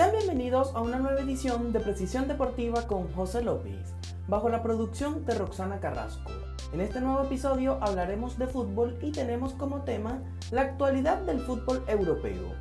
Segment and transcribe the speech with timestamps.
[0.00, 3.92] Sean bienvenidos a una nueva edición de Precisión Deportiva con José López,
[4.28, 6.32] bajo la producción de Roxana Carrasco.
[6.72, 11.84] En este nuevo episodio hablaremos de fútbol y tenemos como tema la actualidad del fútbol
[11.86, 12.54] europeo.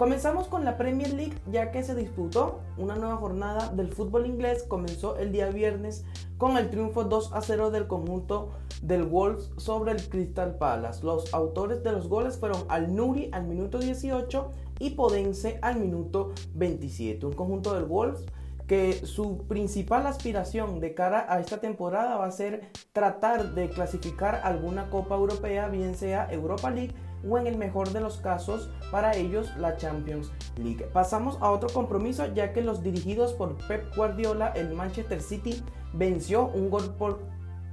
[0.00, 4.62] Comenzamos con la Premier League ya que se disputó una nueva jornada del fútbol inglés.
[4.62, 6.06] Comenzó el día viernes
[6.38, 11.04] con el triunfo 2 a 0 del conjunto del Wolves sobre el Crystal Palace.
[11.04, 16.32] Los autores de los goles fueron Al Nuri al minuto 18 y Podense al minuto
[16.54, 17.26] 27.
[17.26, 18.24] Un conjunto del Wolves
[18.66, 24.40] que su principal aspiración de cara a esta temporada va a ser tratar de clasificar
[24.44, 26.94] alguna Copa Europea, bien sea Europa League
[27.28, 30.86] o en el mejor de los casos para ellos la Champions League.
[30.92, 36.48] Pasamos a otro compromiso ya que los dirigidos por Pep Guardiola, el Manchester City venció
[36.48, 37.20] un gol por,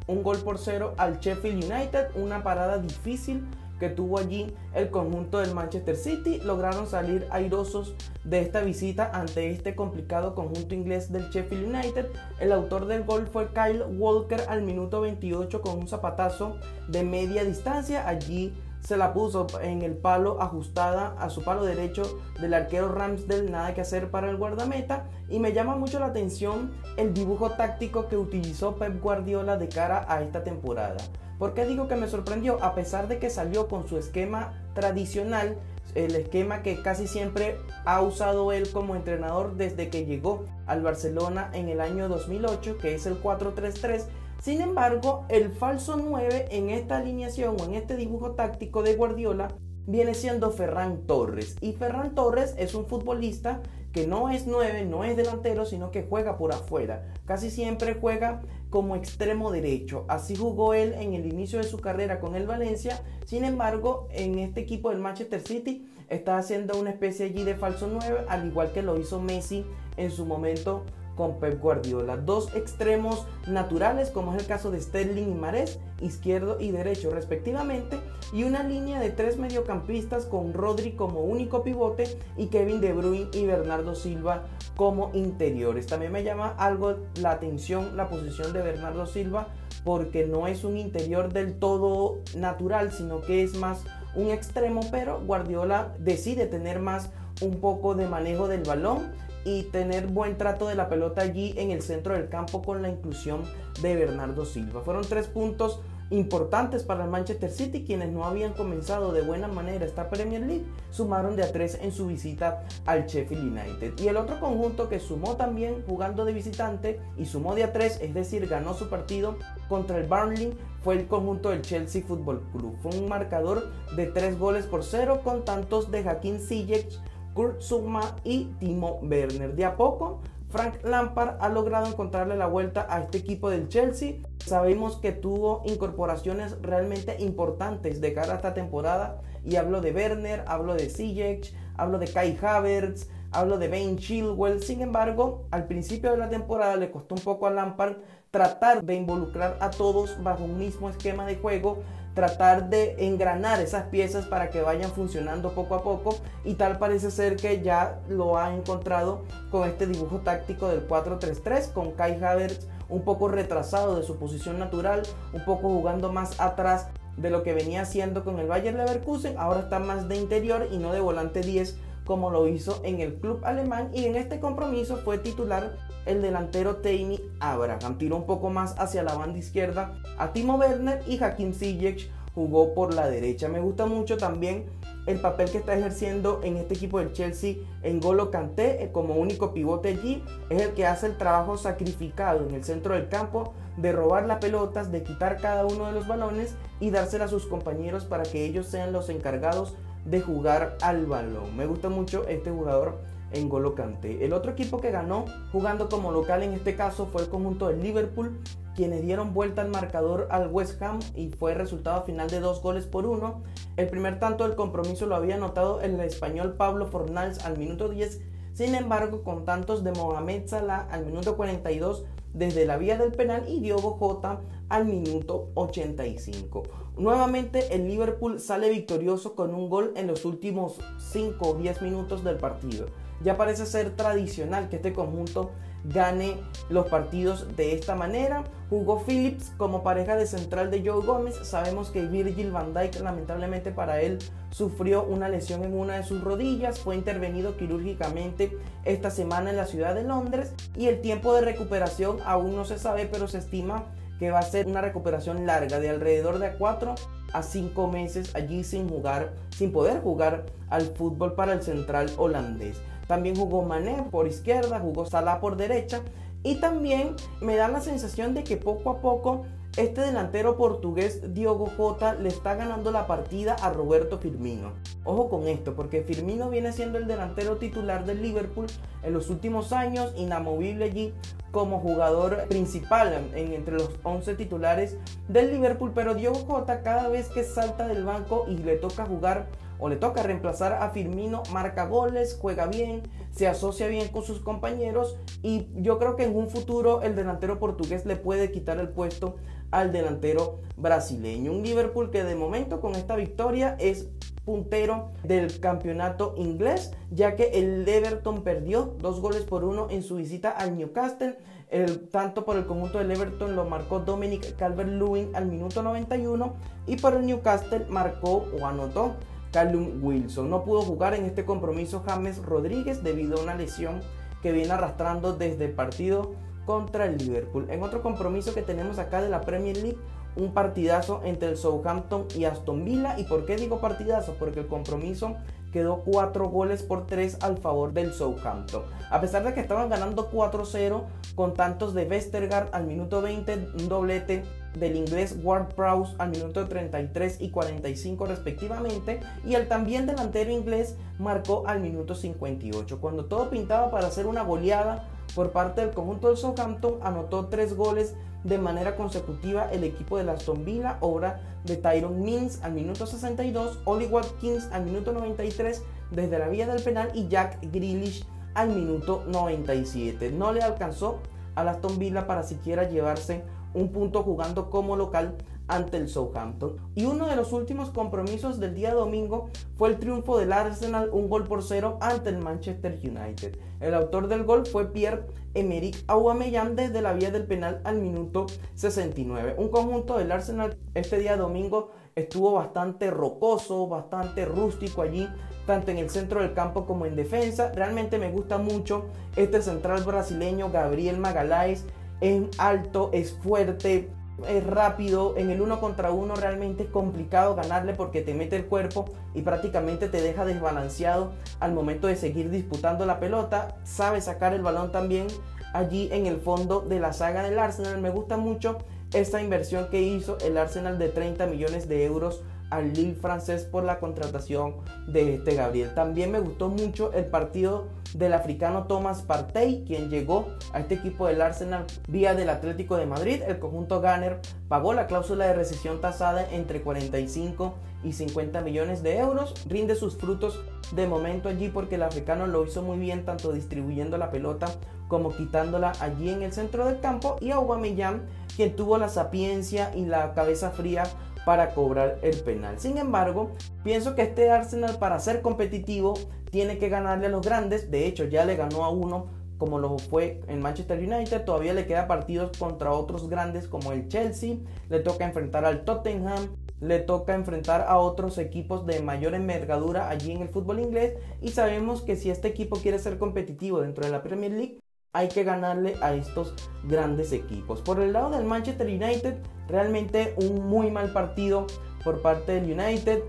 [0.08, 3.46] un gol por cero al Sheffield United, una parada difícil
[3.80, 6.40] que tuvo allí el conjunto del Manchester City.
[6.44, 12.08] Lograron salir airosos de esta visita ante este complicado conjunto inglés del Sheffield United.
[12.40, 17.44] El autor del gol fue Kyle Walker al minuto 28 con un zapatazo de media
[17.44, 18.08] distancia.
[18.08, 23.50] Allí se la puso en el palo ajustada a su palo derecho del arquero Ramsdale,
[23.50, 25.06] nada que hacer para el guardameta.
[25.30, 30.06] Y me llama mucho la atención el dibujo táctico que utilizó Pep Guardiola de cara
[30.08, 30.98] a esta temporada.
[31.38, 32.64] ¿Por qué digo que me sorprendió?
[32.64, 35.58] A pesar de que salió con su esquema tradicional,
[35.94, 41.50] el esquema que casi siempre ha usado él como entrenador desde que llegó al Barcelona
[41.54, 44.06] en el año 2008, que es el 4-3-3.
[44.48, 49.50] Sin embargo, el falso 9 en esta alineación o en este dibujo táctico de Guardiola
[49.86, 51.58] viene siendo Ferran Torres.
[51.60, 53.60] Y Ferran Torres es un futbolista
[53.92, 57.14] que no es 9, no es delantero, sino que juega por afuera.
[57.26, 58.40] Casi siempre juega
[58.70, 60.06] como extremo derecho.
[60.08, 63.04] Así jugó él en el inicio de su carrera con el Valencia.
[63.26, 67.90] Sin embargo, en este equipo del Manchester City está haciendo una especie allí de falso
[67.92, 69.66] 9, al igual que lo hizo Messi
[69.98, 70.86] en su momento
[71.18, 72.16] con Pep Guardiola.
[72.16, 78.00] Dos extremos naturales, como es el caso de Sterling y Mares, izquierdo y derecho respectivamente,
[78.32, 83.30] y una línea de tres mediocampistas con Rodri como único pivote y Kevin De Bruyne
[83.34, 84.46] y Bernardo Silva
[84.76, 85.88] como interiores.
[85.88, 89.48] También me llama algo la atención la posición de Bernardo Silva
[89.84, 93.84] porque no es un interior del todo natural, sino que es más
[94.16, 97.10] un extremo, pero Guardiola decide tener más
[97.42, 99.12] un poco de manejo del balón
[99.48, 102.90] y tener buen trato de la pelota allí en el centro del campo con la
[102.90, 103.44] inclusión
[103.82, 104.82] de Bernardo Silva.
[104.82, 109.86] Fueron tres puntos importantes para el Manchester City, quienes no habían comenzado de buena manera
[109.86, 113.94] esta Premier League, sumaron de a tres en su visita al Sheffield United.
[114.00, 118.00] Y el otro conjunto que sumó también jugando de visitante y sumó de a tres,
[118.02, 119.38] es decir, ganó su partido
[119.70, 122.76] contra el Burnley, fue el conjunto del Chelsea Football Club.
[122.82, 127.00] Fue un marcador de tres goles por cero con tantos de Joaquín Ziyech,
[127.38, 129.54] Kurt Zuma y Timo Werner.
[129.54, 134.16] De a poco, Frank Lampard ha logrado encontrarle la vuelta a este equipo del Chelsea.
[134.44, 139.22] Sabemos que tuvo incorporaciones realmente importantes de cara a esta temporada.
[139.46, 144.64] Y hablo de Werner, hablo de Ziyech, hablo de Kai Havertz, hablo de Ben Chilwell.
[144.64, 147.98] Sin embargo, al principio de la temporada le costó un poco a Lampard
[148.32, 151.84] tratar de involucrar a todos bajo un mismo esquema de juego
[152.18, 157.12] tratar de engranar esas piezas para que vayan funcionando poco a poco y tal parece
[157.12, 162.66] ser que ya lo ha encontrado con este dibujo táctico del 4-3-3 con Kai Havertz
[162.90, 167.54] un poco retrasado de su posición natural, un poco jugando más atrás de lo que
[167.54, 171.42] venía haciendo con el Bayer Leverkusen, ahora está más de interior y no de volante
[171.42, 171.76] 10
[172.08, 175.76] como lo hizo en el club alemán y en este compromiso fue titular
[176.06, 177.98] el delantero Tammy Abraham.
[177.98, 182.74] Tiró un poco más hacia la banda izquierda a Timo Werner y Hakim Ziyech jugó
[182.74, 183.50] por la derecha.
[183.50, 184.66] Me gusta mucho también
[185.06, 189.16] el papel que está ejerciendo en este equipo del Chelsea en Golo Kanté eh, como
[189.16, 190.24] único pivote allí.
[190.50, 194.40] Es el que hace el trabajo sacrificado en el centro del campo de robar las
[194.40, 198.46] pelotas, de quitar cada uno de los balones y dársela a sus compañeros para que
[198.46, 199.76] ellos sean los encargados
[200.10, 201.56] de jugar al balón.
[201.56, 203.00] Me gusta mucho este jugador
[203.32, 204.24] en Golo Kanté.
[204.24, 207.78] El otro equipo que ganó jugando como local en este caso fue el conjunto de
[207.78, 208.40] Liverpool,
[208.76, 212.86] quienes dieron vuelta al marcador al West Ham y fue resultado final de dos goles
[212.86, 213.44] por uno.
[213.76, 218.22] El primer tanto del compromiso lo había anotado el español Pablo Fornals al minuto 10,
[218.54, 223.46] sin embargo con tantos de Mohamed Salah al minuto 42 desde la vía del penal
[223.48, 226.87] y Diogo Jota al minuto 85.
[226.98, 230.78] Nuevamente el Liverpool sale victorioso con un gol en los últimos
[231.12, 232.88] 5 o 10 minutos del partido.
[233.24, 235.52] Ya parece ser tradicional que este conjunto
[235.84, 236.38] gane
[236.70, 238.44] los partidos de esta manera.
[238.72, 241.36] Jugó Phillips como pareja de central de Joe Gómez.
[241.44, 244.18] Sabemos que Virgil van Dijk lamentablemente para él
[244.50, 246.80] sufrió una lesión en una de sus rodillas.
[246.80, 252.18] Fue intervenido quirúrgicamente esta semana en la ciudad de Londres y el tiempo de recuperación
[252.26, 253.86] aún no se sabe, pero se estima
[254.20, 256.96] que va a ser una recuperación larga de alrededor de 4
[257.34, 262.82] a 5 meses allí sin jugar, sin poder jugar al fútbol para el central holandés.
[263.08, 266.02] También jugó Mané por izquierda, jugó Salah por derecha
[266.44, 269.46] y también me da la sensación de que poco a poco
[269.78, 274.72] este delantero portugués Diogo Jota le está ganando la partida a Roberto Firmino.
[275.04, 278.66] Ojo con esto, porque Firmino viene siendo el delantero titular del Liverpool
[279.04, 281.14] en los últimos años, inamovible allí
[281.52, 284.98] como jugador principal en, entre los 11 titulares
[285.28, 289.46] del Liverpool, pero Diogo Jota cada vez que salta del banco y le toca jugar
[289.80, 294.40] o le toca reemplazar a Firmino, marca goles, juega bien, se asocia bien con sus
[294.40, 298.90] compañeros y yo creo que en un futuro el delantero portugués le puede quitar el
[298.90, 299.36] puesto
[299.72, 301.52] al delantero brasileño.
[301.52, 304.10] Un Liverpool que de momento con esta victoria es
[304.46, 310.16] puntero del campeonato inglés, ya que el Everton perdió dos goles por uno en su
[310.16, 311.38] visita al Newcastle.
[311.70, 316.54] El, tanto por el conjunto del Everton lo marcó Dominic Calvert-Lewin al minuto 91
[316.86, 319.16] y por el Newcastle marcó o anotó
[319.52, 320.50] Callum Wilson.
[320.50, 324.00] No pudo jugar en este compromiso James Rodríguez debido a una lesión
[324.42, 326.36] que viene arrastrando desde el partido
[326.68, 327.66] contra el Liverpool.
[327.72, 329.98] En otro compromiso que tenemos acá de la Premier League,
[330.36, 333.18] un partidazo entre el Southampton y Aston Villa.
[333.18, 334.36] ¿Y por qué digo partidazo?
[334.38, 335.38] Porque el compromiso
[335.72, 338.84] quedó 4 goles por 3 al favor del Southampton.
[339.10, 341.04] A pesar de que estaban ganando 4-0
[341.36, 344.44] con tantos de Westergaard al minuto 20, un doblete
[344.78, 350.96] del inglés Ward Prowse al minuto 33 y 45 respectivamente y el también delantero inglés
[351.18, 353.00] marcó al minuto 58.
[353.00, 357.76] Cuando todo pintaba para hacer una goleada por parte del conjunto del Southampton, anotó 3
[357.76, 363.06] goles de manera consecutiva el equipo de Aston Villa, obra de Tyron Mins al minuto
[363.06, 368.70] 62, Oli Watkins al minuto 93 desde la vía del penal y Jack Grealish al
[368.70, 370.32] minuto 97.
[370.32, 371.20] No le alcanzó
[371.56, 373.44] a Aston Villa para siquiera llevarse
[373.74, 375.36] un punto jugando como local
[375.68, 376.78] ante el Southampton.
[376.96, 381.30] Y uno de los últimos compromisos del día domingo fue el triunfo del Arsenal, un
[381.30, 383.58] gol por cero ante el Manchester United.
[383.80, 389.56] El autor del gol fue Pierre-Emerick Aubameyang desde la vía del penal al minuto 69.
[389.58, 395.30] Un conjunto del Arsenal este día domingo estuvo bastante rocoso, bastante rústico allí,
[395.68, 397.72] tanto en el centro del campo como en defensa.
[397.74, 399.06] Realmente me gusta mucho
[399.36, 401.86] este central brasileño Gabriel Magaláes
[402.22, 404.10] es alto, es fuerte,
[404.48, 405.36] es rápido.
[405.38, 409.42] En el uno contra uno realmente es complicado ganarle porque te mete el cuerpo y
[409.42, 413.76] prácticamente te deja desbalanceado al momento de seguir disputando la pelota.
[413.84, 415.28] Sabe sacar el balón también
[415.74, 418.00] allí en el fondo de la saga del Arsenal.
[418.02, 418.78] Me gusta mucho
[419.14, 423.84] esta inversión que hizo el Arsenal de 30 millones de euros al Lille francés por
[423.84, 424.76] la contratación
[425.08, 425.94] de este Gabriel.
[425.94, 431.28] También me gustó mucho el partido del africano Thomas Partey, quien llegó a este equipo
[431.28, 433.42] del Arsenal vía del Atlético de Madrid.
[433.46, 437.74] El conjunto Gunner pagó la cláusula de recesión tasada entre 45
[438.04, 439.54] y 50 millones de euros.
[439.68, 440.60] Rinde sus frutos
[440.96, 444.68] de momento allí porque el africano lo hizo muy bien tanto distribuyendo la pelota
[445.08, 448.22] como quitándola allí en el centro del campo y Aubameyang
[448.56, 451.04] quien tuvo la sapiencia y la cabeza fría
[451.48, 452.78] para cobrar el penal.
[452.78, 453.52] Sin embargo,
[453.82, 456.16] pienso que este Arsenal para ser competitivo
[456.52, 457.90] tiene que ganarle a los grandes.
[457.90, 461.46] De hecho, ya le ganó a uno como lo fue en Manchester United.
[461.46, 464.58] Todavía le queda partidos contra otros grandes como el Chelsea.
[464.90, 466.50] Le toca enfrentar al Tottenham.
[466.82, 471.16] Le toca enfrentar a otros equipos de mayor envergadura allí en el fútbol inglés.
[471.42, 474.80] Y sabemos que si este equipo quiere ser competitivo dentro de la Premier League,
[475.14, 477.82] hay que ganarle a estos grandes equipos.
[477.82, 479.38] Por el lado del Manchester United,
[479.68, 481.68] realmente un muy mal partido
[482.04, 483.24] por parte del United.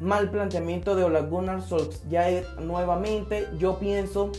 [0.00, 3.46] Mal planteamiento de Ole Gunnar Solskjaer nuevamente.
[3.58, 4.32] Yo pienso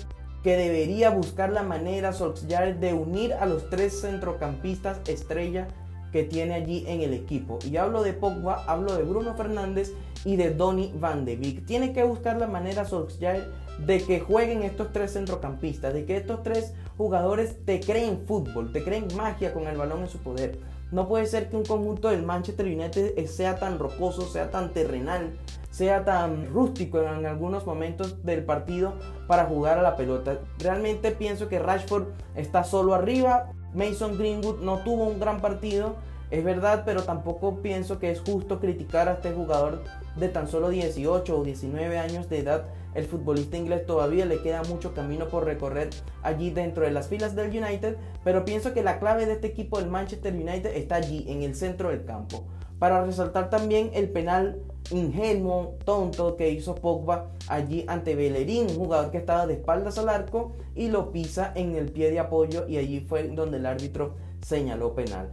[0.43, 5.67] que debería buscar la manera Solskjaer de unir a los tres centrocampistas estrella
[6.11, 7.59] que tiene allí en el equipo.
[7.65, 11.65] Y hablo de Pogba, hablo de Bruno Fernández y de Donny Van de Beek.
[11.65, 16.43] Tiene que buscar la manera Solskjaer de que jueguen estos tres centrocampistas, de que estos
[16.43, 20.57] tres jugadores te creen fútbol, te creen magia con el balón en su poder.
[20.91, 25.35] No puede ser que un conjunto del Manchester United sea tan rocoso, sea tan terrenal,
[25.71, 28.93] sea tan rústico en algunos momentos del partido
[29.27, 30.39] para jugar a la pelota.
[30.59, 32.05] Realmente pienso que Rashford
[32.35, 33.51] está solo arriba.
[33.73, 35.95] Mason Greenwood no tuvo un gran partido.
[36.31, 39.83] Es verdad, pero tampoco pienso que es justo criticar a este jugador
[40.15, 42.65] de tan solo 18 o 19 años de edad.
[42.93, 45.89] El futbolista inglés todavía le queda mucho camino por recorrer
[46.23, 49.79] allí dentro de las filas del United, pero pienso que la clave de este equipo
[49.79, 52.45] del Manchester United está allí, en el centro del campo.
[52.79, 59.11] Para resaltar también el penal ingenuo, tonto que hizo Pogba allí ante Bellerín, un jugador
[59.11, 62.77] que estaba de espaldas al arco y lo pisa en el pie de apoyo y
[62.77, 65.31] allí fue donde el árbitro señaló penal.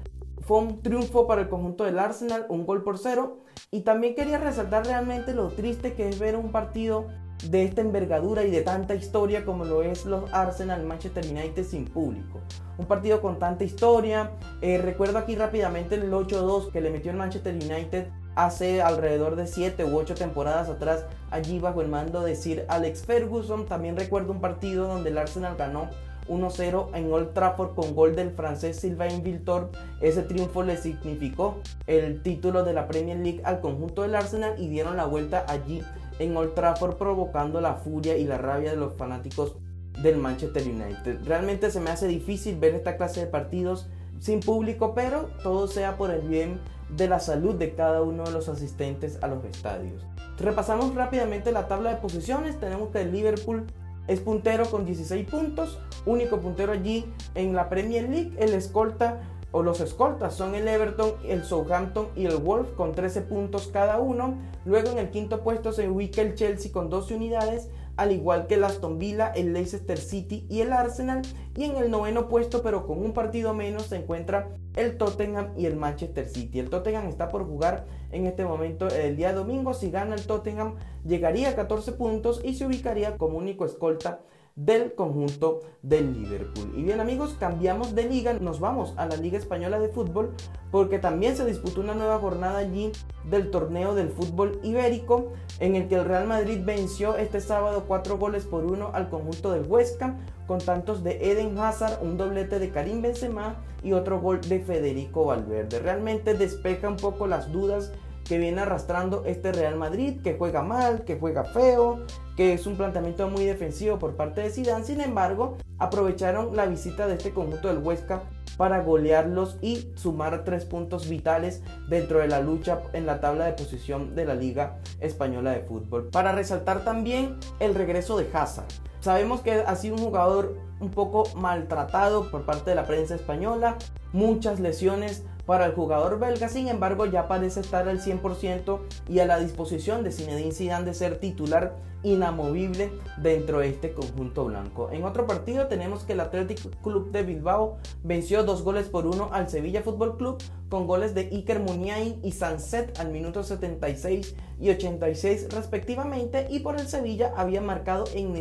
[0.53, 3.39] Fue un triunfo para el conjunto del Arsenal, un gol por cero.
[3.71, 7.07] Y también quería resaltar realmente lo triste que es ver un partido
[7.49, 11.87] de esta envergadura y de tanta historia como lo es los Arsenal Manchester United sin
[11.87, 12.41] público.
[12.77, 14.33] Un partido con tanta historia.
[14.61, 19.47] Eh, recuerdo aquí rápidamente el 8-2 que le metió el Manchester United hace alrededor de
[19.47, 23.65] 7 u 8 temporadas atrás, allí bajo el mando de Sir Alex Ferguson.
[23.65, 25.89] También recuerdo un partido donde el Arsenal ganó
[26.29, 29.71] 1-0 en Old Trafford con gol del francés Sylvain Viltor.
[30.01, 34.69] Ese triunfo le significó el título de la Premier League al conjunto del Arsenal y
[34.69, 35.83] dieron la vuelta allí
[36.19, 39.57] en Old Trafford provocando la furia y la rabia de los fanáticos
[40.03, 41.25] del Manchester United.
[41.25, 43.89] Realmente se me hace difícil ver esta clase de partidos
[44.21, 46.61] sin público, pero todo sea por el bien
[46.97, 50.07] de la salud de cada uno de los asistentes a los estadios.
[50.39, 52.59] Repasamos rápidamente la tabla de posiciones.
[52.59, 53.67] Tenemos que el Liverpool
[54.09, 58.33] es puntero con 16 puntos, único puntero allí en la Premier League.
[58.39, 59.21] El escolta
[59.53, 63.99] o los escoltas son el Everton, el Southampton y el Wolf con 13 puntos cada
[63.99, 64.39] uno.
[64.65, 68.55] Luego en el quinto puesto se ubica el Chelsea con 12 unidades al igual que
[68.55, 71.23] el Aston Villa, el Leicester City y el Arsenal.
[71.57, 75.67] Y en el noveno puesto, pero con un partido menos, se encuentra el Tottenham y
[75.67, 76.59] el Manchester City.
[76.59, 79.75] El Tottenham está por jugar en este momento el día domingo.
[79.75, 84.21] Si gana el Tottenham, llegaría a 14 puntos y se ubicaría como único escolta
[84.55, 86.73] del conjunto del Liverpool.
[86.77, 90.33] Y bien amigos, cambiamos de liga, nos vamos a la Liga Española de Fútbol
[90.71, 92.93] porque también se disputó una nueva jornada allí
[93.29, 98.19] del torneo del fútbol ibérico en el que el Real Madrid venció este sábado cuatro
[98.19, 100.17] goles por uno al conjunto del Huesca
[100.47, 105.25] con tantos de Eden Hazard, un doblete de Karim Benzema y otro gol de Federico
[105.25, 105.79] Valverde.
[105.79, 107.93] Realmente despeja un poco las dudas
[108.25, 112.05] que viene arrastrando este Real Madrid, que juega mal, que juega feo,
[112.37, 114.85] que es un planteamiento muy defensivo por parte de Zidane.
[114.85, 118.23] Sin embargo, aprovecharon la visita de este conjunto del Huesca
[118.57, 123.53] para golearlos y sumar tres puntos vitales dentro de la lucha en la tabla de
[123.53, 126.09] posición de la Liga Española de Fútbol.
[126.11, 128.67] Para resaltar también el regreso de Hazard.
[129.01, 133.79] Sabemos que ha sido un jugador un poco maltratado por parte de la prensa española,
[134.13, 139.27] muchas lesiones para el jugador belga, sin embargo, ya parece estar al 100% y a
[139.27, 141.75] la disposición de Zinedine Zidane de ser titular
[142.05, 144.91] inamovible dentro de este conjunto blanco.
[144.91, 149.31] En otro partido tenemos que el Athletic Club de Bilbao venció dos goles por uno
[149.33, 154.71] al Sevilla Fútbol Club con goles de Iker Muniain y Sanset al minuto 76 y
[154.71, 158.33] 86 respectivamente y por el Sevilla había marcado en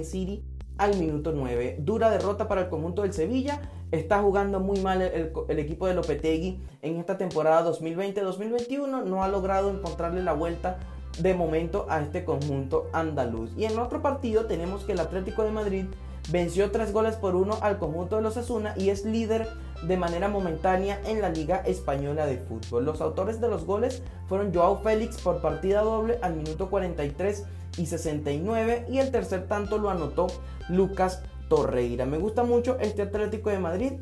[0.77, 1.77] al minuto 9.
[1.79, 3.61] Dura derrota para el conjunto del Sevilla.
[3.91, 9.03] Está jugando muy mal el, equipo de Lopetegui en esta temporada 2020-2021.
[9.03, 10.79] No ha logrado encontrarle la vuelta
[11.19, 13.51] de momento a este conjunto andaluz.
[13.57, 15.85] Y en otro partido tenemos que el Atlético de Madrid
[16.29, 19.47] venció tres goles por uno al conjunto de los Asuna y es líder
[19.83, 22.85] de manera momentánea en la Liga Española de Fútbol.
[22.85, 27.45] Los autores de los goles fueron Joao Félix por partida doble al minuto 43
[27.81, 30.27] y 69 y el tercer tanto lo anotó
[30.69, 32.05] Lucas Torreira.
[32.05, 33.93] Me gusta mucho este Atlético de Madrid.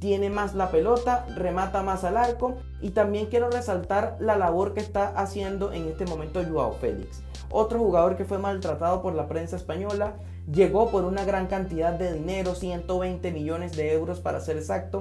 [0.00, 4.80] Tiene más la pelota, remata más al arco y también quiero resaltar la labor que
[4.80, 7.22] está haciendo en este momento Joao Félix.
[7.50, 10.16] Otro jugador que fue maltratado por la prensa española,
[10.50, 14.98] llegó por una gran cantidad de dinero, 120 millones de euros para ser exacto,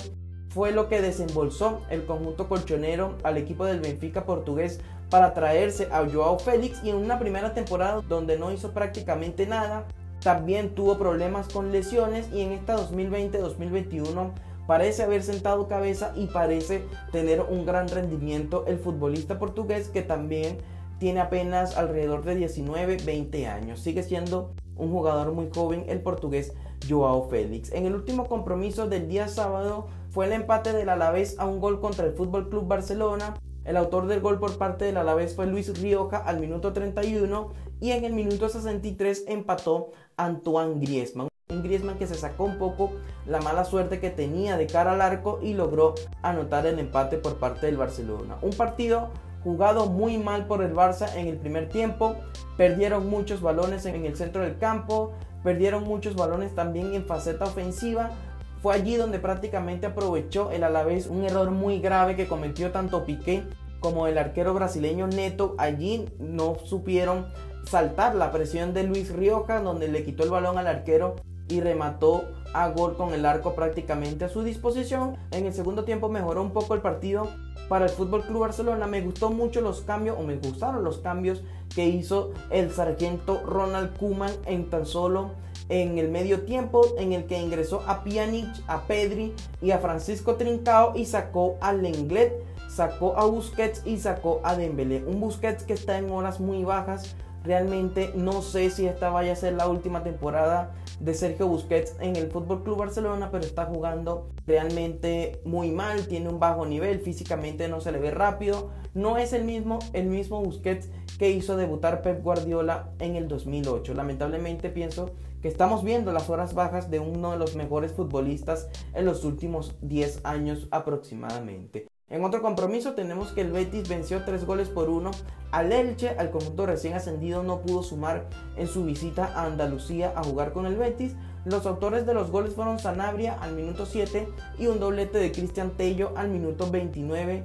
[0.50, 4.80] fue lo que desembolsó el conjunto colchonero al equipo del Benfica portugués
[5.10, 9.86] para traerse a Joao Félix y en una primera temporada donde no hizo prácticamente nada,
[10.22, 14.32] también tuvo problemas con lesiones y en esta 2020-2021
[14.68, 20.58] parece haber sentado cabeza y parece tener un gran rendimiento el futbolista portugués que también
[21.00, 23.80] tiene apenas alrededor de 19, 20 años.
[23.80, 26.54] Sigue siendo un jugador muy joven el portugués
[26.88, 27.72] Joao Félix.
[27.72, 31.80] En el último compromiso del día sábado fue el empate del Alavés a un gol
[31.80, 33.36] contra el Fútbol Club Barcelona.
[33.68, 37.92] El autor del gol por parte del Alavés fue Luis Rioja al minuto 31 y
[37.92, 41.28] en el minuto 63 empató Antoine Griezmann.
[41.50, 42.94] Un Griezmann que se sacó un poco
[43.26, 47.40] la mala suerte que tenía de cara al arco y logró anotar el empate por
[47.40, 48.38] parte del Barcelona.
[48.42, 49.10] Un partido
[49.44, 52.16] jugado muy mal por el Barça en el primer tiempo.
[52.56, 55.12] Perdieron muchos balones en el centro del campo,
[55.44, 58.12] perdieron muchos balones también en faceta ofensiva
[58.62, 63.44] Fue allí donde prácticamente aprovechó el Alavés un error muy grave que cometió tanto Piqué
[63.80, 65.56] como el arquero brasileño Neto.
[65.58, 67.28] Allí no supieron
[67.66, 71.18] saltar la presión de Luis Rioja, donde le quitó el balón al arquero
[71.50, 75.18] y remató a gol con el arco prácticamente a su disposición.
[75.32, 77.30] En el segundo tiempo mejoró un poco el partido
[77.70, 78.88] para el Fútbol Club Barcelona.
[78.88, 83.96] Me gustó mucho los cambios o me gustaron los cambios que hizo el sargento Ronald
[83.98, 85.32] Kuman en tan solo
[85.70, 90.36] en el medio tiempo en el que ingresó a Pjanic, a Pedri y a Francisco
[90.36, 92.34] Trincao y sacó a Lenglet,
[92.70, 95.04] sacó a Busquets y sacó a Dembélé.
[95.06, 97.16] Un Busquets que está en horas muy bajas.
[97.44, 102.16] Realmente no sé si esta vaya a ser la última temporada de Sergio Busquets en
[102.16, 107.68] el Fútbol Club Barcelona, pero está jugando realmente muy mal, tiene un bajo nivel, físicamente
[107.68, 112.02] no se le ve rápido, no es el mismo el mismo Busquets que hizo debutar
[112.02, 113.94] Pep Guardiola en el 2008.
[113.94, 119.06] Lamentablemente pienso que estamos viendo las horas bajas de uno de los mejores futbolistas en
[119.06, 121.88] los últimos 10 años aproximadamente.
[122.10, 125.12] En otro compromiso tenemos que el Betis venció 3 goles por 1
[125.52, 130.24] al Elche, al conjunto recién ascendido no pudo sumar en su visita a Andalucía a
[130.24, 131.16] jugar con el Betis.
[131.44, 134.28] Los autores de los goles fueron Sanabria al minuto 7
[134.58, 137.44] y un doblete de Cristian Tello al minuto 29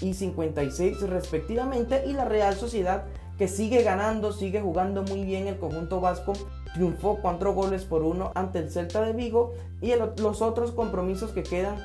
[0.00, 5.58] y 56 respectivamente y la Real Sociedad que sigue ganando, sigue jugando muy bien el
[5.58, 6.34] conjunto vasco
[6.74, 11.42] triunfó 4 goles por 1 ante el Celta de Vigo y los otros compromisos que
[11.42, 11.76] quedan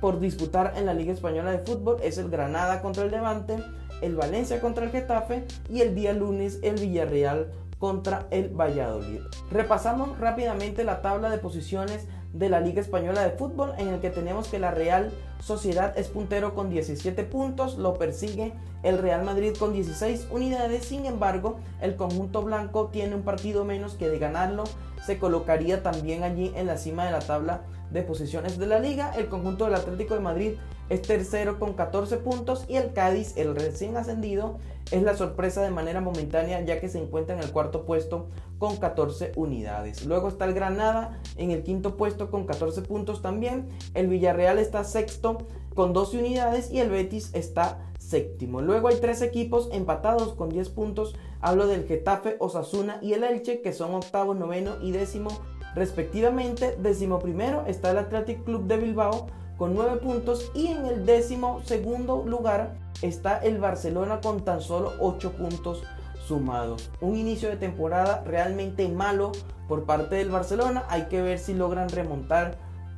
[0.00, 3.58] por disputar en la Liga Española de Fútbol es el Granada contra el Levante,
[4.00, 9.20] el Valencia contra el Getafe y el día lunes el Villarreal contra el Valladolid.
[9.50, 14.10] Repasamos rápidamente la tabla de posiciones de la Liga Española de Fútbol en el que
[14.10, 15.10] tenemos que la Real
[15.40, 21.06] Sociedad es puntero con 17 puntos, lo persigue el Real Madrid con 16 unidades, sin
[21.06, 24.64] embargo el conjunto blanco tiene un partido menos que de ganarlo
[25.04, 29.12] se colocaría también allí en la cima de la tabla de posiciones de la liga.
[29.16, 30.52] El conjunto del Atlético de Madrid
[30.90, 34.58] es tercero con 14 puntos y el Cádiz, el recién ascendido,
[34.90, 38.26] es la sorpresa de manera momentánea ya que se encuentra en el cuarto puesto
[38.58, 40.04] con 14 unidades.
[40.04, 43.68] Luego está el Granada en el quinto puesto con 14 puntos también.
[43.94, 45.38] El Villarreal está sexto
[45.76, 48.60] con 12 unidades y el Betis está séptimo.
[48.60, 51.14] Luego hay tres equipos empatados con 10 puntos.
[51.40, 55.30] Hablo del Getafe, Osasuna y el Elche que son octavo, noveno y décimo
[55.76, 56.76] respectivamente.
[56.82, 59.28] Décimo primero está el Athletic Club de Bilbao
[59.60, 64.94] con 9 puntos y en el décimo segundo lugar está el Barcelona con tan solo
[65.00, 65.82] 8 puntos
[66.26, 66.90] sumados.
[67.02, 69.32] Un inicio de temporada realmente malo
[69.68, 70.84] por parte del Barcelona.
[70.88, 72.56] Hay que ver si logran remontar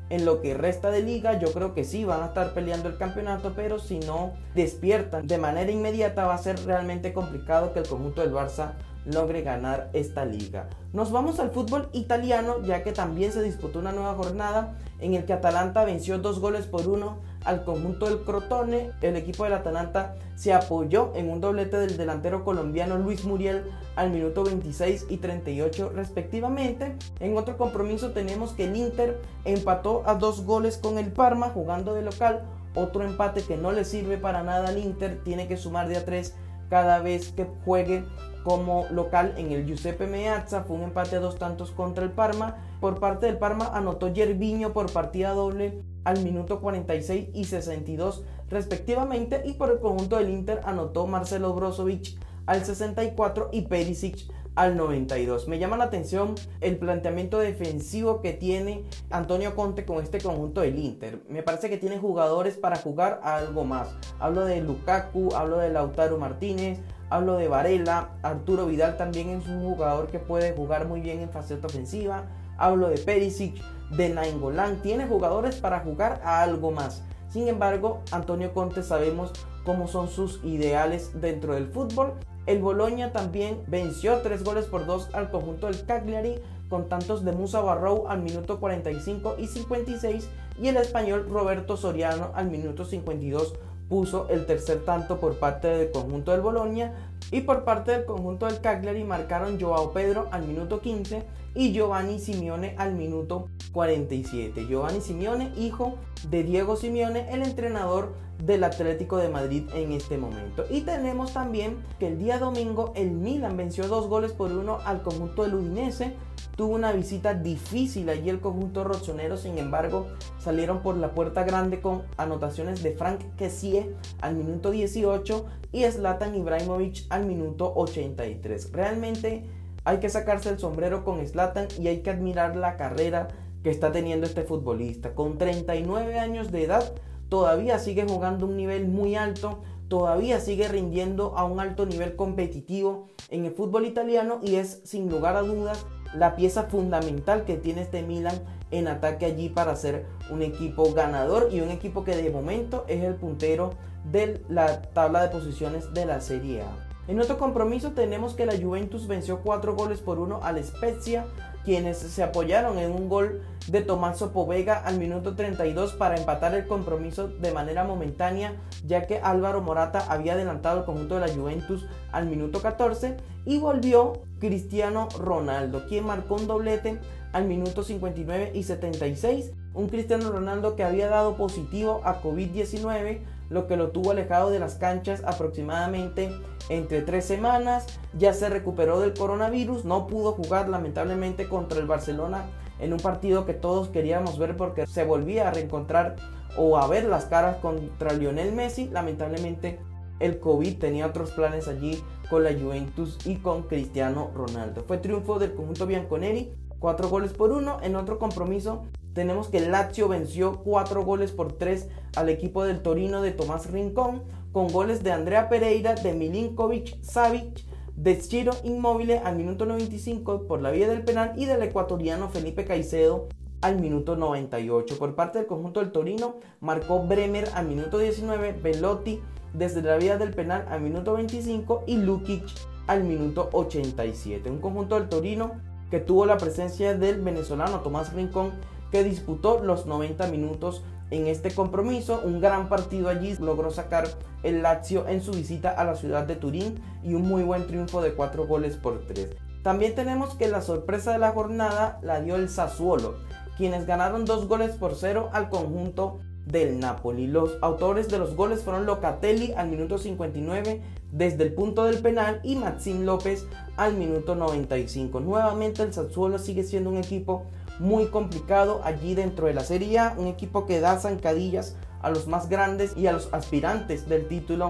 [0.09, 1.37] en lo que resta de liga.
[1.41, 5.39] Yo creo que sí van a estar peleando el campeonato, pero si no despiertan de
[5.39, 10.25] manera inmediata va a ser realmente complicado que el conjunto del Barça logre ganar esta
[10.25, 10.69] liga.
[10.93, 15.25] Nos vamos al fútbol italiano ya que también se disputó una nueva jornada en el
[15.25, 18.91] que Atalanta venció dos goles por uno al conjunto del Crotone.
[19.01, 23.65] El equipo del Atalanta se apoyó en un doblete del delantero colombiano Luis Muriel
[23.97, 26.97] al minuto 26 y 38 respectivamente.
[27.21, 31.95] En otro compromiso tenemos que el Inter empató a dos goles con el Parma jugando
[31.95, 32.43] de local.
[32.75, 36.05] Otro empate que no le sirve para nada al Inter, tiene que sumar de a
[36.05, 36.35] tres
[36.71, 38.05] cada vez que juegue
[38.43, 40.65] como local en el Giuseppe Meazza.
[40.65, 42.57] Fue un empate a dos tantos contra el Parma.
[42.81, 49.43] Por parte del Parma anotó Yerviño por partida doble al minuto 46 y 62 respectivamente.
[49.45, 55.49] Y por el conjunto del Inter anotó Marcelo Brozovic al 64 y Perisic al 92.
[55.49, 60.79] Me llama la atención el planteamiento defensivo que tiene Antonio Conte con este conjunto del
[60.79, 61.23] Inter.
[61.29, 63.95] Me parece que tiene jugadores para jugar algo más.
[64.19, 66.81] Hablo de Lukaku, hablo de Lautaro Martínez,
[67.13, 71.29] Hablo de Varela, Arturo Vidal también es un jugador que puede jugar muy bien en
[71.29, 72.25] faceta ofensiva.
[72.57, 74.81] Hablo de Perisic, de Nainggolan.
[74.81, 77.03] Tiene jugadores para jugar a algo más.
[77.29, 79.31] Sin embargo, Antonio Conte sabemos
[79.67, 82.15] cómo son sus ideales dentro del fútbol.
[82.47, 87.33] El Boloña también venció 3 goles por 2 al conjunto del Cagliari con tantos de
[87.33, 90.31] Musa Barrow al minuto 45 y 56
[90.63, 93.53] y el español Roberto Soriano al minuto 52
[93.93, 96.95] puso el tercer tanto por parte del conjunto del Bolonia
[97.31, 101.23] y por parte del conjunto del Cagliari marcaron Joao Pedro al minuto 15
[101.55, 104.67] y Giovanni Simeone al minuto 47.
[104.67, 105.99] Giovanni Simeone, hijo
[106.31, 110.65] de Diego Simeone, el entrenador del Atlético de Madrid en este momento.
[110.69, 115.03] Y tenemos también que el día domingo el Milan venció dos goles por uno al
[115.03, 116.15] conjunto del Udinese
[116.57, 121.81] tuvo una visita difícil allí el conjunto rochonero, sin embargo salieron por la puerta grande
[121.81, 128.73] con anotaciones de Frank Kessie al minuto 18 y Zlatan Ibrahimovic al minuto 83.
[128.73, 129.45] Realmente
[129.85, 133.29] hay que sacarse el sombrero con Zlatan y hay que admirar la carrera
[133.63, 135.15] que está teniendo este futbolista.
[135.15, 136.93] Con 39 años de edad,
[137.33, 143.07] todavía sigue jugando un nivel muy alto, todavía sigue rindiendo a un alto nivel competitivo
[143.31, 147.81] en el fútbol italiano y es sin lugar a dudas la pieza fundamental que tiene
[147.81, 148.39] este Milan
[148.71, 153.03] en ataque allí para ser un equipo ganador y un equipo que de momento es
[153.03, 153.71] el puntero
[154.05, 156.89] de la tabla de posiciones de la Serie A.
[157.09, 161.25] En otro compromiso tenemos que la Juventus venció 4 goles por 1 al Spezia
[161.65, 166.67] quienes se apoyaron en un gol de Tomaso Povega al minuto 32 para empatar el
[166.67, 171.87] compromiso de manera momentánea, ya que Álvaro Morata había adelantado el conjunto de la Juventus
[172.11, 176.99] al minuto 14 y volvió Cristiano Ronaldo, quien marcó un doblete
[177.33, 183.21] al minuto 59 y 76, un Cristiano Ronaldo que había dado positivo a COVID-19
[183.53, 186.31] lo que lo tuvo alejado de las canchas aproximadamente
[186.69, 187.87] entre tres semanas.
[188.19, 192.47] Ya se recuperó del coronavirus, no pudo jugar lamentablemente contra el Barcelona
[192.81, 196.17] en un partido que todos queríamos ver porque se volvía a reencontrar
[196.57, 198.89] o a ver las caras contra Lionel Messi.
[198.89, 199.79] Lamentablemente
[200.19, 204.85] el COVID tenía otros planes allí con la Juventus y con Cristiano Ronaldo.
[204.87, 207.79] Fue triunfo del conjunto Bianconeri, cuatro goles por uno.
[207.83, 208.85] En otro compromiso
[209.15, 214.23] tenemos que Lazio venció 4 goles por 3 al equipo del Torino de Tomás Rincón,
[214.53, 217.65] con goles de Andrea Pereira, de Milinkovic Savic,
[217.97, 222.65] de Chiro Inmóvil al minuto 95 por la vía del penal y del ecuatoriano Felipe
[222.65, 223.29] Caicedo
[223.61, 224.99] al minuto 98.
[224.99, 229.21] Por parte del conjunto del Torino marcó Bremer al minuto 19, Velotti
[229.53, 232.45] desde la vía del penal al minuto 25 y Lukic
[232.87, 234.51] al minuto 87.
[234.51, 235.53] Un conjunto del Torino
[235.91, 238.53] que tuvo la presencia del venezolano Tomás Rincón
[238.93, 242.21] que disputó los 90 minutos en este compromiso.
[242.25, 244.07] Un gran partido allí logró sacar
[244.45, 248.03] el Lazio en su visita a la ciudad de Turín y un muy buen triunfo
[248.03, 249.31] de 4 goles por 3.
[249.65, 253.15] También tenemos que la sorpresa de la jornada la dio el Sassuolo,
[253.57, 257.29] quienes ganaron 2 goles por 0 al conjunto del Napoli.
[257.29, 262.41] Los autores de los goles fueron Locatelli al minuto 59 desde el punto del penal
[262.43, 265.21] y Maxim López al minuto 95.
[265.21, 267.45] Nuevamente el Sassuolo sigue siendo un equipo
[267.83, 272.49] muy complicado allí dentro de la Serie un equipo que da zancadillas a los más
[272.49, 274.69] grandes y a los aspirantes del título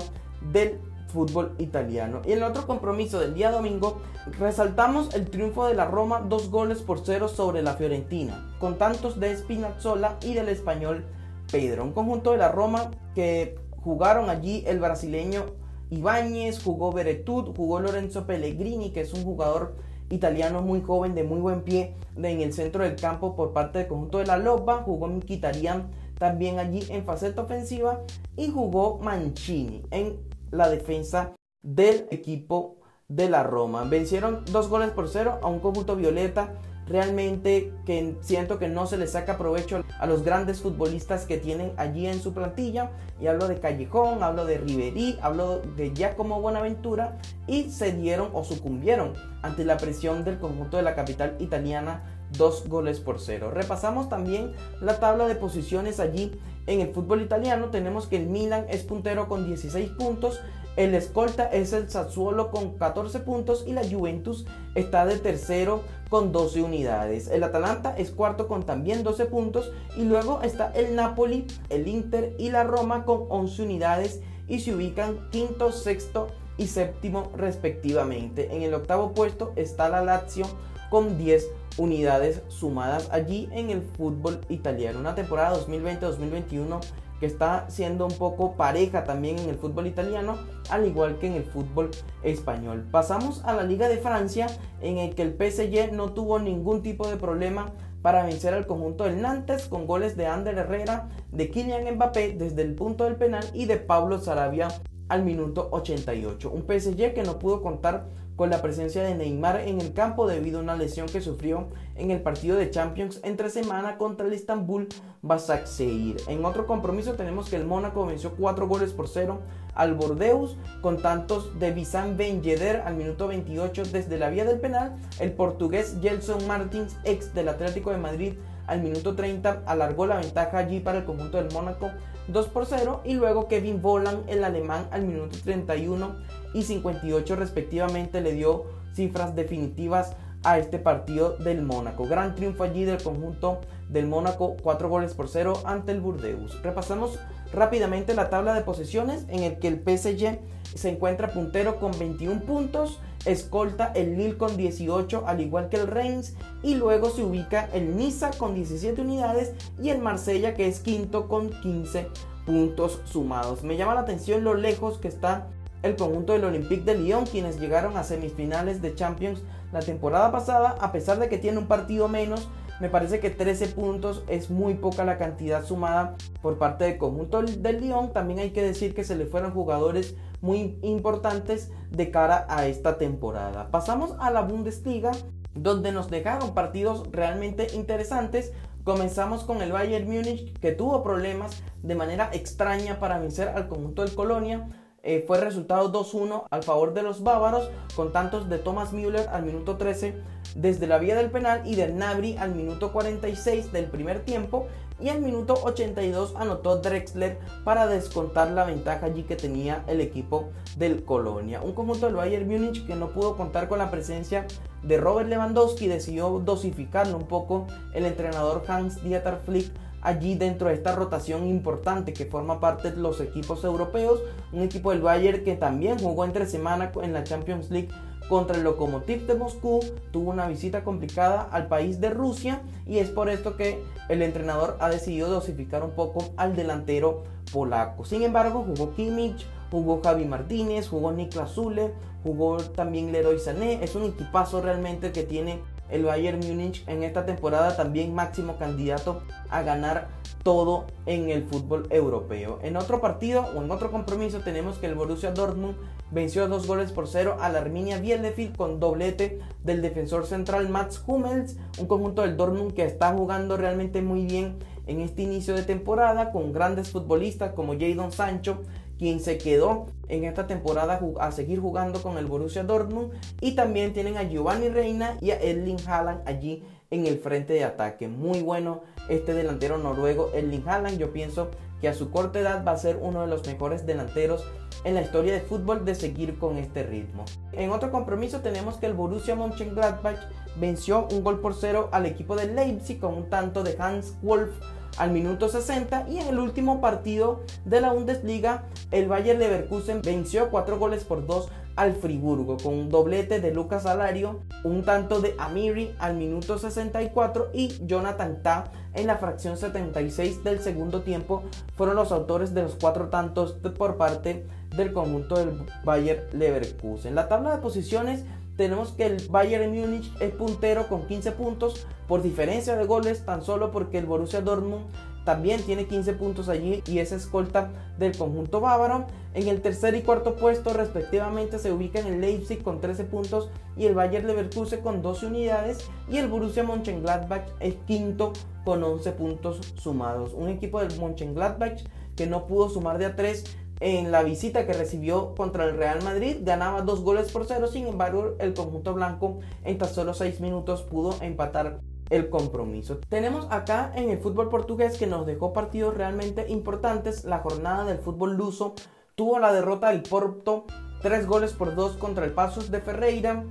[0.50, 2.22] del fútbol italiano.
[2.24, 4.00] Y en el otro compromiso del día domingo,
[4.38, 9.20] resaltamos el triunfo de la Roma, dos goles por cero sobre la Fiorentina, con tantos
[9.20, 11.04] de Spinazzola y del español
[11.50, 11.84] Pedro.
[11.84, 15.44] Un conjunto de la Roma que jugaron allí el brasileño
[15.90, 19.74] Ibáñez, jugó Beretut, jugó Lorenzo Pellegrini, que es un jugador
[20.12, 23.88] italiano muy joven, de muy buen pie, en el centro del campo por parte del
[23.88, 24.82] conjunto de la Loba.
[24.82, 28.00] Jugó Mkhitaryan también allí en faceta ofensiva
[28.36, 30.18] y jugó Mancini en
[30.50, 32.76] la defensa del equipo
[33.08, 33.84] de la Roma.
[33.84, 36.54] Vencieron dos goles por cero a un conjunto violeta
[36.92, 41.72] realmente que siento que no se le saca provecho a los grandes futbolistas que tienen
[41.76, 42.90] allí en su plantilla.
[43.20, 47.18] Y hablo de Callejón, hablo de Riverí, hablo de Giacomo Buenaventura.
[47.46, 52.02] Y se dieron o sucumbieron ante la presión del conjunto de la capital italiana.
[52.36, 53.50] Dos goles por cero.
[53.50, 56.32] Repasamos también la tabla de posiciones allí
[56.66, 57.66] en el fútbol italiano.
[57.70, 60.40] Tenemos que el Milan es puntero con 16 puntos.
[60.74, 66.32] El escolta es el Sassuolo con 14 puntos y la Juventus está de tercero con
[66.32, 67.28] 12 unidades.
[67.28, 72.34] El Atalanta es cuarto con también 12 puntos y luego está el Napoli, el Inter
[72.38, 78.54] y la Roma con 11 unidades y se ubican quinto, sexto y séptimo respectivamente.
[78.56, 80.46] En el octavo puesto está la Lazio
[80.88, 85.00] con 10 unidades sumadas allí en el fútbol italiano.
[85.00, 86.80] Una temporada 2020-2021
[87.22, 90.38] que está siendo un poco pareja también en el fútbol italiano,
[90.70, 91.92] al igual que en el fútbol
[92.24, 92.84] español.
[92.90, 94.48] Pasamos a la Liga de Francia,
[94.80, 97.70] en el que el PSG no tuvo ningún tipo de problema
[98.02, 102.62] para vencer al conjunto del Nantes con goles de Ander Herrera, de Kylian Mbappé desde
[102.62, 104.66] el punto del penal y de Pablo Sarabia
[105.08, 106.50] al minuto 88.
[106.50, 110.58] Un PSG que no pudo contar con la presencia de Neymar en el campo debido
[110.58, 114.88] a una lesión que sufrió en el partido de Champions entre semana contra el Istanbul
[115.22, 116.16] Basaksehir.
[116.28, 119.40] En otro compromiso tenemos que el Mónaco venció 4 goles por 0
[119.74, 124.60] al Bordeaux con tantos de Bissam Ben Yedder al minuto 28 desde la vía del
[124.60, 124.96] penal.
[125.18, 128.34] El portugués Gelson Martins, ex del Atlético de Madrid,
[128.66, 131.90] al minuto 30 alargó la ventaja allí para el conjunto del Mónaco
[132.28, 136.14] 2 por 0 y luego Kevin Volan, el alemán, al minuto 31
[136.54, 142.06] y 58 respectivamente le dio cifras definitivas a este partido del Mónaco.
[142.06, 146.60] Gran triunfo allí del conjunto del Mónaco, 4 goles por 0 ante el Burdeus.
[146.62, 147.18] Repasamos
[147.52, 150.40] rápidamente la tabla de posesiones en el que el PSG
[150.74, 155.86] se encuentra puntero con 21 puntos escolta el Lille con 18 al igual que el
[155.86, 160.80] Reims y luego se ubica el Niza con 17 unidades y el Marsella que es
[160.80, 162.08] quinto con 15
[162.46, 163.62] puntos sumados.
[163.62, 165.48] Me llama la atención lo lejos que está
[165.82, 170.76] el conjunto del Olympique de Lyon quienes llegaron a semifinales de Champions la temporada pasada
[170.80, 172.48] a pesar de que tiene un partido menos
[172.82, 177.40] me parece que 13 puntos es muy poca la cantidad sumada por parte del conjunto
[177.40, 178.12] del Lyon.
[178.12, 182.98] También hay que decir que se le fueron jugadores muy importantes de cara a esta
[182.98, 183.70] temporada.
[183.70, 185.12] Pasamos a la Bundesliga,
[185.54, 188.52] donde nos dejaron partidos realmente interesantes.
[188.84, 194.02] Comenzamos con el Bayern Múnich, que tuvo problemas de manera extraña para vencer al conjunto
[194.02, 194.68] del Colonia.
[195.04, 199.44] Eh, fue resultado 2-1 al favor de los bávaros, con tantos de Thomas Müller al
[199.44, 200.14] minuto 13
[200.54, 204.66] desde la vía del penal y de Nabri al minuto 46 del primer tiempo
[205.02, 210.50] y al minuto 82 anotó Drexler para descontar la ventaja allí que tenía el equipo
[210.76, 211.60] del Colonia.
[211.62, 214.46] Un conjunto del Bayern Múnich que no pudo contar con la presencia
[214.82, 220.74] de Robert Lewandowski decidió dosificarlo un poco el entrenador Hans Dieter Flick allí dentro de
[220.74, 224.20] esta rotación importante que forma parte de los equipos europeos.
[224.52, 227.88] Un equipo del Bayern que también jugó entre semana en la Champions League
[228.32, 233.10] contra el Lokomotiv de Moscú, tuvo una visita complicada al país de Rusia y es
[233.10, 238.06] por esto que el entrenador ha decidido dosificar un poco al delantero polaco.
[238.06, 241.92] Sin embargo, jugó Kimmich, jugó Javi Martínez, jugó Niklas Zule,
[242.22, 243.84] jugó también Leroy Sané.
[243.84, 245.60] Es un equipazo realmente que tiene
[245.92, 250.08] el Bayern Múnich en esta temporada también máximo candidato a ganar
[250.42, 252.58] todo en el fútbol europeo.
[252.62, 255.76] En otro partido o en otro compromiso tenemos que el Borussia Dortmund
[256.10, 261.02] venció dos goles por cero a la Arminia Bielefeld con doblete del defensor central Mats
[261.06, 265.62] Hummels, un conjunto del Dortmund que está jugando realmente muy bien en este inicio de
[265.62, 268.62] temporada con grandes futbolistas como Jadon Sancho,
[269.02, 273.10] quien se quedó en esta temporada a seguir jugando con el Borussia Dortmund.
[273.40, 276.62] Y también tienen a Giovanni Reina y a Erling Haaland allí
[276.92, 278.06] en el frente de ataque.
[278.06, 280.98] Muy bueno este delantero noruego, Erling Haaland.
[280.98, 284.46] Yo pienso que a su corta edad va a ser uno de los mejores delanteros
[284.84, 287.24] en la historia de fútbol de seguir con este ritmo.
[287.50, 290.28] En otro compromiso tenemos que el Borussia Mönchengladbach
[290.60, 294.52] venció un gol por cero al equipo de Leipzig con un tanto de Hans Wolf
[294.98, 300.50] al minuto 60 y en el último partido de la Bundesliga el Bayer Leverkusen venció
[300.50, 305.34] 4 goles por 2 al Friburgo con un doblete de Lucas Alario, un tanto de
[305.38, 311.44] Amiri al minuto 64 y Jonathan Ta en la fracción 76 del segundo tiempo
[311.76, 317.14] fueron los autores de los cuatro tantos por parte del conjunto del Bayer Leverkusen.
[317.14, 318.24] La tabla de posiciones
[318.56, 323.42] tenemos que el Bayern Múnich es puntero con 15 puntos por diferencia de goles, tan
[323.42, 324.86] solo porque el Borussia Dortmund
[325.24, 329.06] también tiene 15 puntos allí y es escolta del conjunto bávaro.
[329.34, 333.86] En el tercer y cuarto puesto respectivamente se ubican el Leipzig con 13 puntos y
[333.86, 338.32] el Bayern Leverkusen con 12 unidades y el Borussia Mönchengladbach es quinto
[338.64, 340.34] con 11 puntos sumados.
[340.34, 341.80] Un equipo del Mönchengladbach
[342.16, 343.44] que no pudo sumar de a 3
[343.82, 347.88] en la visita que recibió contra el Real Madrid ganaba dos goles por cero, sin
[347.88, 352.98] embargo el conjunto blanco en tan solo seis minutos pudo empatar el compromiso.
[353.08, 357.24] Tenemos acá en el fútbol portugués que nos dejó partidos realmente importantes.
[357.24, 358.74] La jornada del fútbol luso
[359.16, 360.64] tuvo la derrota del Porto,
[361.00, 363.44] tres goles por dos contra el Pasos de Ferreira.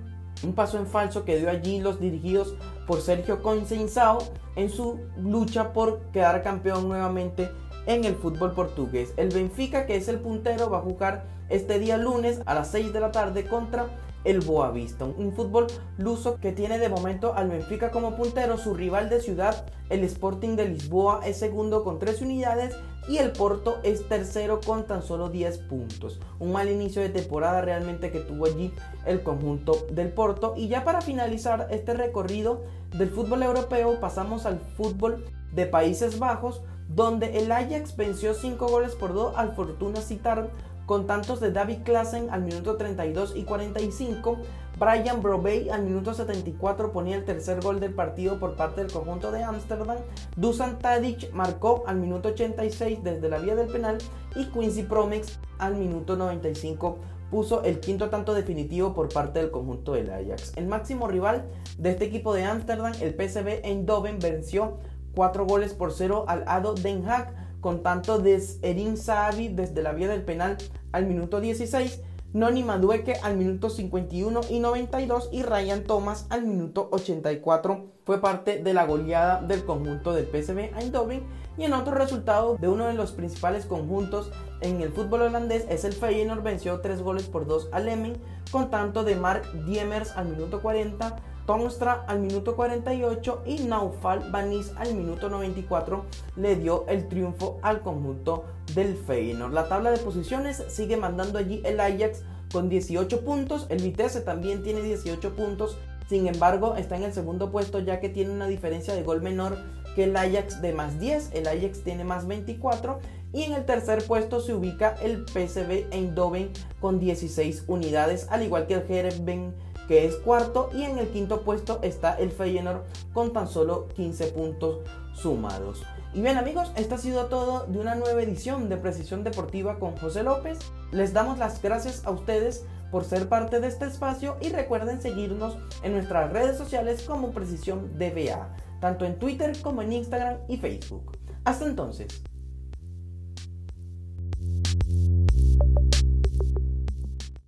[0.43, 2.55] Un paso en falso que dio allí los dirigidos
[2.87, 4.19] por Sergio Conceição
[4.55, 7.49] en su lucha por quedar campeón nuevamente
[7.85, 9.13] en el fútbol portugués.
[9.17, 12.93] El Benfica, que es el puntero, va a jugar este día lunes a las 6
[12.93, 13.89] de la tarde contra
[14.23, 15.05] el Boavista.
[15.05, 15.67] Un fútbol
[15.97, 18.57] luso que tiene de momento al Benfica como puntero.
[18.57, 22.75] Su rival de ciudad, el Sporting de Lisboa, es segundo con 3 unidades
[23.07, 26.19] y el Porto es tercero con tan solo 10 puntos.
[26.39, 28.71] Un mal inicio de temporada realmente que tuvo allí
[29.05, 30.53] el conjunto del Porto.
[30.55, 32.61] Y ya para finalizar este recorrido
[32.95, 38.95] del fútbol europeo pasamos al fútbol de Países Bajos donde el Ajax venció 5 goles
[38.95, 40.49] por 2 al Fortuna Citar
[40.85, 44.37] con tantos de David Klassen al minuto 32 y 45.
[44.77, 49.31] Brian Brobey al minuto 74 ponía el tercer gol del partido por parte del conjunto
[49.31, 49.99] de Ámsterdam.
[50.35, 53.99] Dusan Tadic marcó al minuto 86 desde la vía del penal
[54.35, 56.97] y Quincy Promex al minuto 95
[57.29, 60.51] puso el quinto tanto definitivo por parte del conjunto del Ajax.
[60.57, 61.45] El máximo rival
[61.77, 64.77] de este equipo de Ámsterdam, el PSV Eindhoven, venció
[65.15, 69.93] 4 goles por 0 al Ado Den Haag con tanto de Erin Saabi desde la
[69.93, 70.57] vía del penal
[70.91, 72.01] al minuto 16.
[72.33, 78.63] Noni Madueque al minuto 51 y 92 y Ryan Thomas al minuto 84 fue parte
[78.63, 81.23] de la goleada del conjunto del PSV Eindhoven
[81.61, 85.85] y en otro resultado de uno de los principales conjuntos en el fútbol holandés es
[85.85, 88.17] el Feyenoord venció 3 goles por 2 al Emmen
[88.49, 94.71] con tanto de Mark Diemers al minuto 40 Tongstra al minuto 48 y Naufal Banis
[94.75, 96.03] al minuto 94
[96.35, 99.53] le dio el triunfo al conjunto del Feyenoord.
[99.53, 104.63] La tabla de posiciones sigue mandando allí el Ajax con 18 puntos, el Vitesse también
[104.63, 105.77] tiene 18 puntos,
[106.09, 109.57] sin embargo está en el segundo puesto ya que tiene una diferencia de gol menor
[109.95, 112.99] que el Ajax de más 10, el Ajax tiene más 24
[113.33, 118.67] y en el tercer puesto se ubica el PSV Eindhoven con 16 unidades, al igual
[118.67, 119.53] que el Heerenveen
[119.87, 124.27] que es cuarto, y en el quinto puesto está el Feyenoord con tan solo 15
[124.27, 124.79] puntos
[125.13, 125.83] sumados.
[126.13, 129.97] Y bien amigos, esto ha sido todo de una nueva edición de Precisión Deportiva con
[129.97, 130.59] José López.
[130.91, 135.57] Les damos las gracias a ustedes por ser parte de este espacio y recuerden seguirnos
[135.83, 138.49] en nuestras redes sociales como Precisión DBA,
[138.81, 141.17] tanto en Twitter como en Instagram y Facebook.
[141.45, 142.21] Hasta entonces.